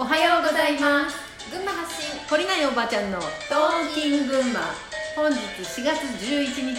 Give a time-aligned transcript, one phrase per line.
[0.00, 1.16] おはようございます。
[1.50, 2.20] 群馬発信。
[2.28, 4.60] 懲りないおばちゃんのトーキン群馬。
[5.16, 6.76] 本日4月11日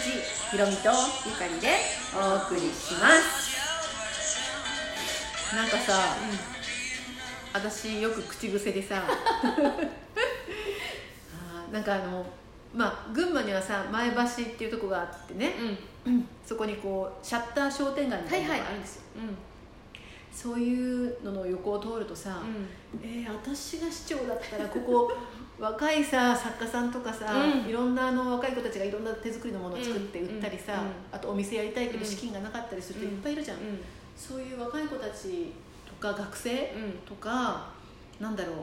[0.51, 0.89] ひろみと
[1.25, 1.67] ゆかりで
[2.15, 3.59] お送りします。
[5.53, 6.15] なんかさ、
[7.53, 9.03] 私よく口癖でさ
[11.73, 12.25] なんかあの
[12.73, 14.25] まあ群馬にはさ前橋っ
[14.55, 15.55] ていうとこがあってね、
[16.05, 16.25] うん。
[16.45, 19.37] そこにこうシャッター商店街みたいなのがあるんですよ、うん
[20.41, 22.41] そういうのの横を通るとさ、
[23.03, 25.11] えー私が市長だったらここ
[25.59, 27.69] 若いさ作家さんとかさ、うん。
[27.69, 30.79] いろんなあの若い子たちがいろんな手作りのものを作って売ったりさ、うん。
[30.79, 30.91] うん。
[31.11, 32.05] あとお店やりたいけどうん。
[32.05, 33.63] 資金がなかったりする人いっぱいいるじゃん、うん。
[34.15, 35.51] そういう若い子たち
[35.85, 36.91] とか学生うん。
[37.05, 37.67] とか
[38.21, 38.55] なんだろう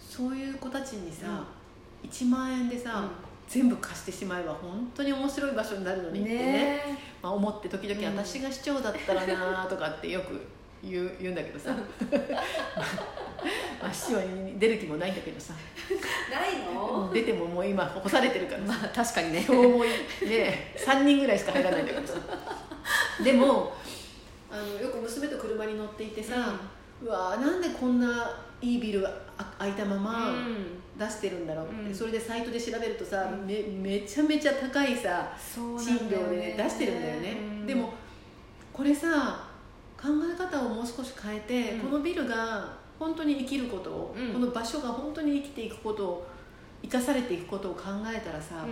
[0.00, 1.44] そういう子たちにさ、
[2.02, 3.08] 1万円でさ、
[3.46, 6.42] 全部貸してしまえば本当に面白い場所になるのにってね。
[6.44, 8.16] ねまあ、思って時々、うん。
[8.16, 11.74] 私が市長だったらなとかってよく言う言うんだけどさ。
[13.80, 15.52] まあ市長に出る気もないんだけどさ。
[16.30, 17.10] ないの？
[17.12, 19.44] 出てももう今干されてるからさ、まあ確かにね。
[19.46, 22.14] 今日もね3人ぐらいしか入らないんだけどさ。
[23.22, 23.72] でも
[24.50, 26.58] あのよく娘と車に乗っていてさ、
[27.02, 30.34] うわーなんでこんないいビルがあ開いたまま
[30.98, 31.66] 出してるんだろう。
[31.88, 31.94] うん。
[31.94, 33.46] それでサイトで調べるとさ、うん。
[33.46, 37.92] めめちゃめちゃ高いさ賃料で出してるんだよね、でも
[38.72, 39.45] これさ
[40.06, 41.80] 考え方をもう少し変えて、うん。
[41.90, 44.32] このビルが本当に生きることを、うん。
[44.32, 46.26] この場所が本当に生きていくことを
[46.82, 48.64] 生かされていくことを考えたらさ、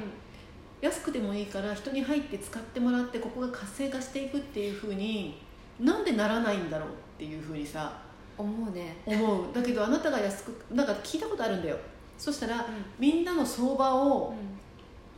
[0.81, 5.41] 安くてもいいから人に入って使ってもらってここが活性化していくっていうふうに
[5.81, 8.01] なんでならないんだろうっていうふうにさ
[8.37, 8.97] 思うね。
[9.07, 9.55] 思う。
[9.55, 11.77] だけどあなたが安くなんか聞いたことあるんだよ。
[12.19, 12.65] そしたら、
[12.99, 14.35] みんなの相場を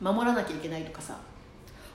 [0.00, 1.18] 守らなきゃいけないとかさ、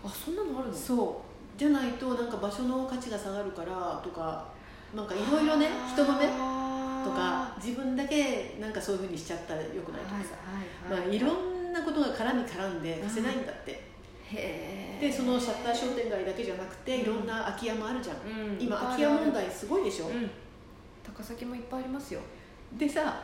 [0.03, 0.75] あそんなのあるの？
[0.75, 1.30] そう
[1.61, 4.47] じゃないとなんか場所の価値が下がるからとか
[4.95, 10.35] なんかいろいろね人の目とか自分だけなんかそういうふうにしちゃったらよくないとかさ、
[10.89, 13.79] まあ、いろんなことが絡み絡んで貸せないんだって、へ
[14.33, 17.01] えでそのシャッター商店街だけじゃなくてうん。
[17.01, 18.59] いろんな空き家もあるじゃん、うん。
[18.59, 20.31] 今空き家問題すごいでしょ、うん。
[21.03, 22.21] 高崎もいっぱいありますよ。
[22.75, 23.21] でさ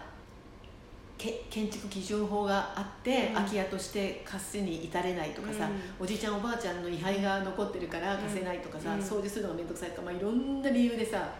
[1.17, 3.33] け建築基準法があって、うん。
[3.35, 5.69] 空き家として貸すに至れないとかさ、
[5.99, 8.99] うおじいちゃんおばあちゃんの位牌が残ってるから貸せないとかさ、うん。
[8.99, 11.33] 掃除するのが面倒くさいとか、まあ、いろんな理由でさ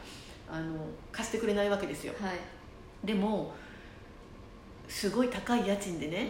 [0.50, 0.78] あの
[1.12, 2.14] 貸してくれないわけですよ。
[2.20, 2.40] はい。
[3.06, 3.54] でも
[4.88, 6.28] すごい高い家賃でね、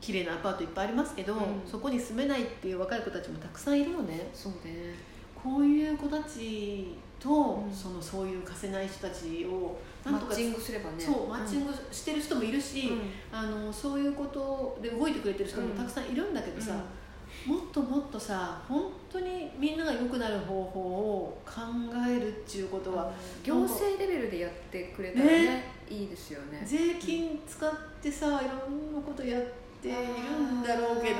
[0.00, 1.40] 綺麗なアパートいっぱいありますけど、うん。
[1.66, 4.30] そこに住めないっていう若い子たちもたくさんいるのね。
[4.32, 4.94] そうね。
[5.34, 7.74] こういう子たちと、うん。
[7.74, 11.00] そのそういう貸せない人たちをなんとかマッチングすればね。
[11.00, 13.36] そうマッチングしてる人もいるし、うん。
[13.36, 16.74] あのそういうことで動いてくれてる人もたくさんいるんだけどさ、
[17.46, 21.52] もっともっとさ本当にみんなが良くなる方法を考
[22.08, 23.12] えるっていうことは、
[23.42, 26.62] 行政レベルでやってくれたらねいいですよね。
[26.64, 27.70] 税金使っ
[28.02, 29.42] てさいろんなことやっ
[29.80, 31.16] ているんだろうけど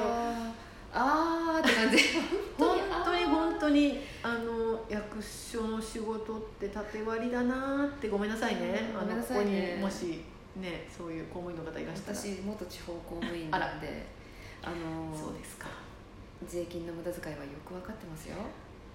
[0.93, 1.99] あーって感じ。
[2.59, 10.25] 本当に本当にあの役所の仕事って縦割りだなってごめんなさいね、うんあのここにもし
[10.56, 12.16] ねそういう公務員の方いらしたら。
[12.16, 14.06] 私元地方公務員なんで
[14.62, 15.66] あのそうですか。
[16.47, 18.37] 税金の無駄遣いはよく分かってますよ。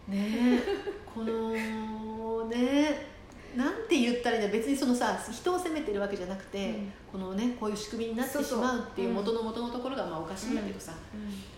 [0.08, 0.64] ねえ
[1.06, 3.14] このね
[3.56, 6.94] なんて言ったらいいんだ別にそのさ人を責めてるわけじゃなくて、うん。
[7.12, 9.16] このねこういう仕組みになってしまうっていううん。
[9.16, 10.94] 元の元のところがまあおかしいんだけどさ、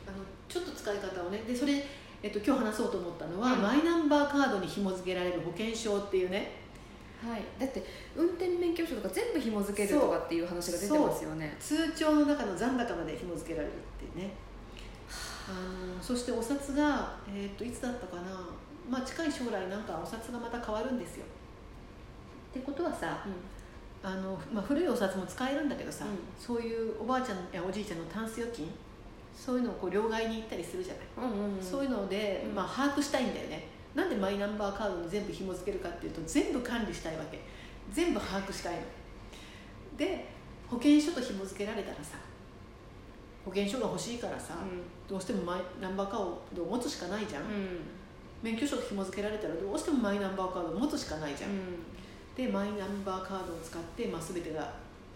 [0.06, 0.25] あの
[0.56, 1.40] ちょっと使い方をね。
[1.40, 1.84] でそれ、
[2.24, 3.62] えっと、今日話そうと思ったのは、うん。
[3.62, 6.64] マイナンバーカードに紐付けられる保険証っていうね。
[7.22, 7.84] はい、だって
[8.16, 11.58] 運転免許証とか全部紐付けるとかっていう話が出てますよね。
[11.60, 14.34] 通帳の中の残高まで紐付けられるっていうね。
[15.50, 18.24] あのそしてお札が、えっといつだったかな、
[18.90, 21.26] まあ、近い将来なんかお札がまた変わるんですよ。
[22.52, 23.26] ってことはさ
[24.04, 26.12] あの、まあ、古いお札も使えるんだけどさ、うん。
[26.38, 28.70] そういうおばあちゃんやおじいちゃんのタンス預金
[29.36, 31.62] そういうのをこう両替に行ったりするじゃない、うんうんうん。
[31.62, 32.56] そういうので、うん。
[32.56, 33.68] まあ、把握したいんだよね。
[33.94, 37.40] なんでマイナンバーカードに全部紐付けるかっていうと全部管理したいわけ。
[37.92, 38.82] 全部把握したいの。
[39.98, 40.26] で
[40.68, 42.18] 保険証と紐付けられたらさ
[43.46, 44.56] 保険証が欲しいからさ、
[45.08, 46.20] どうしてもマイナンバーカー
[46.56, 47.50] ドを持つしかないじゃん、うん。
[48.42, 51.52] 免許証と紐付けられたらどうしてもマイナンバーカードを持つしかないじゃん、
[52.36, 54.74] でマイナンバーカードを使って、まあ、全てが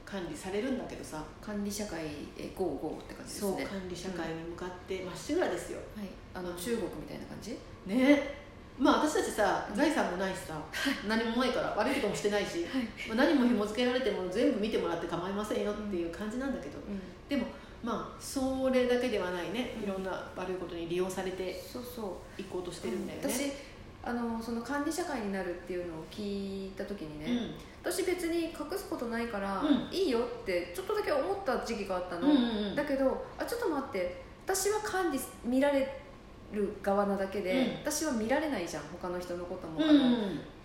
[0.10, 2.00] 管理されるんだけどさ、管理社会
[2.36, 7.58] へゴーゴーって感じですそうね管理社会に向かってまっしぐらですよ、はい、あの中国みたいな感じ？
[7.86, 8.50] ね。
[8.80, 10.58] まあ私たちさ財産もないしさ
[11.06, 12.66] 何もないから悪いこともしてないし、
[13.10, 16.80] まあ、何も紐付けられても全部見てもらって構いませんよっていう感じなんだけど、
[17.28, 17.44] でも
[17.84, 19.76] まあそれだけではないね。
[19.84, 22.42] いろんな悪いことに利用されてそうそう。
[22.42, 23.52] いこうとしてるんだよね、私
[24.02, 27.92] あのその管理社会になるっていうのを聞いた時にね、うん。
[27.92, 29.94] 私別に隠すことないから、うん。
[29.94, 32.76] いいよってちょっとだけ思った時期があったの、うんうんうん。
[32.76, 36.00] だけどあちょっと待って私は管理見られ
[36.54, 37.92] る側なだけで、うん。
[37.92, 38.84] 私は見られないじゃん。
[38.84, 40.18] 他の人のことも、うんあの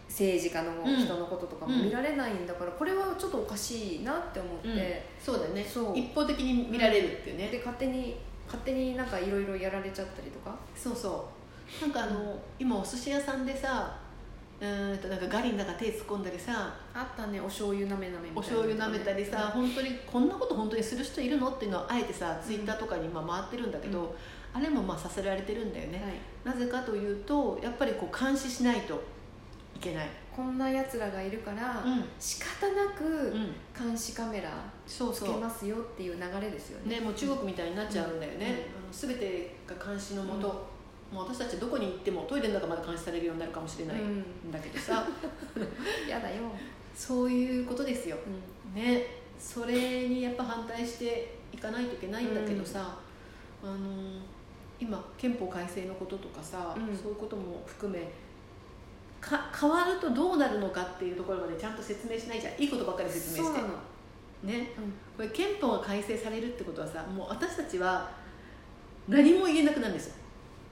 [0.07, 1.85] 政治家の人のこととかもうん。
[1.87, 4.77] 見られないんだから、これはちょっとおかしいなって思って、うん。
[5.19, 5.65] そうだね。
[5.65, 8.17] 一方的に見られるっていうね、で勝手に
[8.47, 10.55] 勝手になんかいろいろやられちゃったりとか。
[10.77, 11.34] そうそう
[11.81, 13.97] なんかあの、今お寿司屋さんでさ
[14.61, 24.09] うーんとなんかガリの中手突っ込んだりさあったねお醤油なめなめみたいなお醤油舐めたりさ、本当にこんなこと本当にする人いるのっていうのはあえてさツイッターとかにまあ回ってるんだけど、うん。
[24.57, 26.01] あれもまあさせられてるんだよね、
[26.45, 29.03] はい、なぜかというとやっぱりこう監視しないと
[29.75, 32.05] いけない、こんなやつらがいるから、うん。
[32.21, 34.51] 仕方なくうん、監視カメラ
[34.87, 37.01] つけますよっていう流れですよね。
[37.01, 39.09] ね、もう中国みたいになっちゃうんだよね、うん。
[39.09, 40.74] 全てが監視のもと、うん
[41.15, 44.19] もう私たちどこに行ってもトイレの中まで監視されるようになるかもしれないうん。
[44.19, 45.07] んだけどさ、
[46.11, 46.43] やだよ、
[46.93, 48.17] そういうことですよ。
[48.75, 49.07] うね。
[49.39, 52.99] それにやっぱ反対していかないといけないんだけどさ、
[53.63, 54.21] あの
[54.81, 56.97] 今憲法改正のこととかさ、うん。
[56.97, 58.11] そういうことも含め
[59.21, 62.61] か変わるとどうなるのかっていうところまでちゃんと説明しないじゃん。
[62.61, 63.61] いいことばっかりん、説明して。
[64.43, 64.73] ね。
[64.77, 64.93] うん。
[65.17, 68.11] これ憲法が改正されるってことはさもう私たちは
[69.09, 70.24] 何も言えなくなるんですよ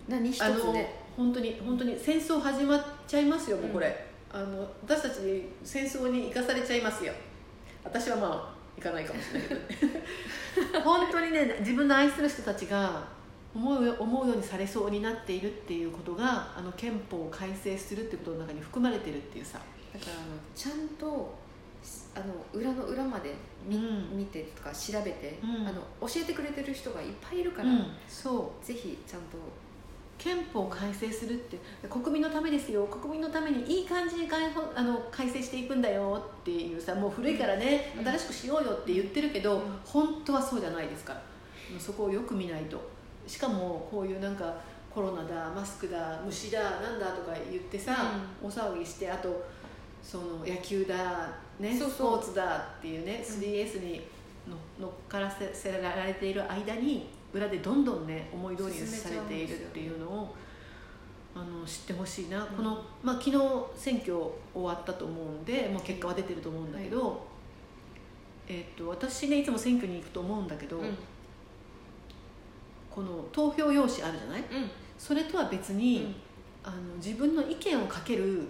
[0.09, 7.13] 何一つあのね本当に本当に戦争始まっちゃいますよもうこれ、あの私たち戦争に生かされちゃいますよ。
[7.85, 9.93] 私はまあ行かないかもしれないけど。
[9.93, 10.03] ね
[10.83, 13.07] 本当にね自分の愛する人たちが
[13.55, 19.61] 思う思うようにされそうになっているっていうことがあの憲法を改正するってことの中に含まれてるっていうさ。
[19.93, 20.23] だからあの
[20.55, 21.35] ちゃんと
[22.15, 23.35] あの裏の裏まで
[23.67, 24.17] 見,、うん。
[24.17, 25.67] 見てとか調べて、うん。
[25.67, 27.87] あの教えてくれてる人がいっぱいいるから、うん。
[28.09, 28.65] そう。
[28.65, 29.37] ぜひちゃんと
[30.23, 31.59] 憲法を改正するって
[31.91, 38.05] 国民のためですよ国民のためにいい感じに改法あの改正していくんだよっていうさもう古いからね、うん。
[38.05, 39.63] 新しくしようよって言ってるけど、うん。
[39.85, 41.15] 本当はそうじゃないですか。
[41.15, 41.21] ら
[41.81, 42.81] そこをよく見ないと。
[43.27, 44.55] しかもこういうなんか
[44.95, 49.45] コロナだマスクだ虫だなんだとか言ってさ、大騒ぎしてあと
[50.03, 51.91] その野球だ、ね、そうそう。
[51.91, 54.07] スポーツだっていうね 3S に
[54.49, 60.35] の乗っからせせられている間に裏でどんどんね思い通りにされているっていうのを
[61.35, 63.39] あの知ってほしいな、この、まあ、昨日
[63.75, 64.15] 選挙
[64.53, 67.27] 終わったと思うんでもう結果は出てると思うんだけど、
[68.49, 70.85] えっと私ねいつも選挙に行くと思うんだけど、うん。
[70.85, 70.97] うん
[72.95, 74.41] この投票用紙あるじゃない？
[74.43, 74.71] うん。
[74.99, 76.15] それとは別に、
[76.63, 78.41] あの自分の意見をかける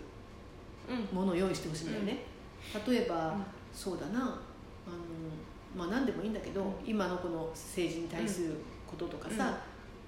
[0.90, 1.17] うん。
[1.17, 2.25] ものを用意してほしいんだよね、
[2.84, 3.44] 例えば、うん。
[3.73, 4.32] そうだなあの、
[5.76, 6.72] まあ、何でもいいんだけど、うん。
[6.86, 8.54] 今のこの政治に対する
[8.86, 9.54] こととかさ、うん。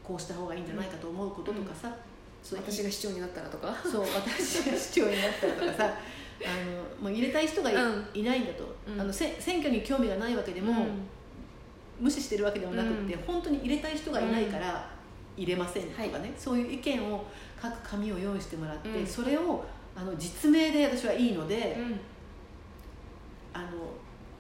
[0.05, 1.95] こうした方がいいんじゃないかと思うこととかさ、
[2.43, 3.75] そう私が市長になったらとか？
[3.83, 5.85] そう私が市長になったりとかさ
[6.45, 9.01] あのもう入れたい人がい,、ないんだと、うん。
[9.01, 10.87] あのせ選挙に興味がないわけでも、
[11.99, 13.23] 無視してるわけでもなくって、うん。
[13.23, 14.91] 本当に入れたい人がいないから
[15.37, 16.33] 入れませんとかね、はい。
[16.37, 17.25] そういう意見を
[17.63, 19.07] 書く紙を用意してもらって、うん。
[19.07, 19.65] それを
[19.97, 22.01] あの実名で私はいいので、うん。
[23.55, 23.69] あの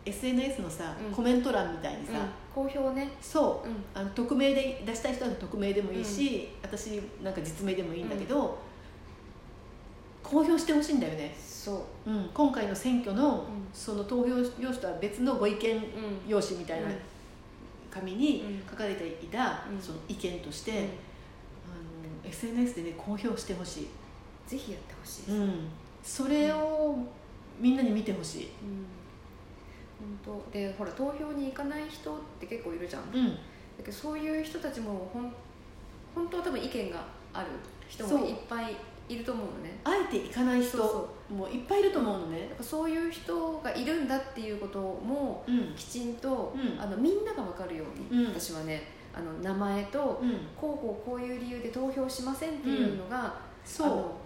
[0.06, 1.12] SNS のさ、うん。
[1.12, 2.12] コメント欄みたいにさ、
[2.54, 3.10] 公表ね。
[3.20, 3.68] そう。
[3.68, 3.76] うん。
[3.94, 8.58] あの匿名で出したい人は匿名でもいいし、私なんか実名でもいいんだけど、
[10.22, 12.10] 公表してほしいんだよね、そう。
[12.10, 13.44] うん、今回の選挙の、うん。
[13.72, 15.82] その投票用紙とは別のご意見うん。
[16.28, 16.94] 用紙みたいなうん。
[17.90, 18.70] 紙にうん。
[18.70, 19.80] 書かれていた、うん。
[19.80, 20.78] その意見として、うん。
[20.78, 20.88] あの
[22.28, 23.88] SNS でね公表してほしい、
[24.46, 25.68] ぜひやってほしいです、うん、
[26.02, 26.96] それを
[27.58, 28.86] みんなに見てほしい、うん
[30.24, 30.50] 本当。
[30.52, 33.38] でほら投票に行かない人って結構いるじゃん、だうん、
[33.78, 35.32] けどそういう人たちもほん
[36.14, 37.46] 本当は多分意見がある
[37.88, 38.76] 人もいっぱい
[39.08, 39.78] いると思うのね。
[39.84, 40.78] あえて行かない人
[41.28, 42.50] もいっぱいいると思うのね。
[42.60, 45.74] そういう人がいるんだっていうこともうん。
[45.74, 46.80] きちんと、うん。
[46.80, 48.30] あのみんなが分かるように、うん。
[48.32, 48.82] 私はね
[49.12, 50.30] あの名前と、うん。
[50.56, 54.16] こうこうこういう理由で投票しませんっていうのが、あその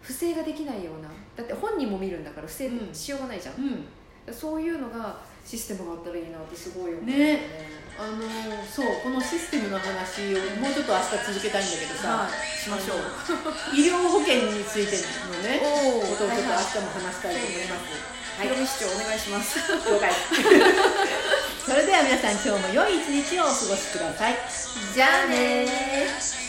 [0.00, 1.08] 不正ができないような。
[1.36, 2.94] だって本人も見るんだから不正うん。
[2.94, 3.54] しようがないじゃん
[4.32, 7.78] そういうのがシステムがあったらいいなってすごい思うね。
[7.98, 8.22] あの
[8.62, 12.30] そうこのシステムの話をもうちょっと明日続けたいんだけどさ、はい。
[12.30, 12.98] しましょう。
[13.74, 14.94] 医療保険について
[15.26, 18.18] のねおことをちょっと明はい日も話したいと思います。
[18.38, 19.58] ひろみ市長お願いします。
[19.66, 20.12] 了解。
[21.66, 24.38] それでは皆さん今日も良い一日をお過ごしください。
[24.94, 26.47] じゃあねー